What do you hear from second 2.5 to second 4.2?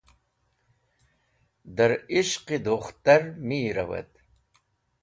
dukhtar mi rawad